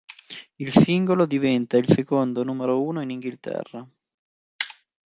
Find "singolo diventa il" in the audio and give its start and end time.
0.73-1.87